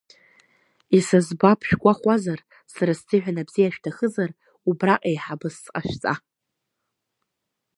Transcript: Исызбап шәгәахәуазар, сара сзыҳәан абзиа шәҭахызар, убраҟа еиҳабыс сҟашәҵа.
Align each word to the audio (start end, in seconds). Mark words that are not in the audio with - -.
Исызбап 0.97 1.59
шәгәахәуазар, 1.67 2.39
сара 2.73 2.93
сзыҳәан 2.99 3.37
абзиа 3.41 3.73
шәҭахызар, 3.73 4.31
убраҟа 4.69 5.07
еиҳабыс 5.09 5.55
сҟашәҵа. 5.63 6.13